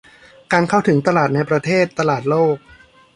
[0.03, 2.55] ในการเข้าถึงตลาดในประเทศ ตลาดโลก